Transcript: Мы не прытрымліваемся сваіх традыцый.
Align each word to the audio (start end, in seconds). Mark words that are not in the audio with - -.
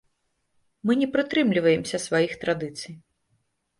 Мы 0.89 0.95
не 1.01 1.09
прытрымліваемся 1.15 1.97
сваіх 2.09 2.31
традыцый. 2.45 2.93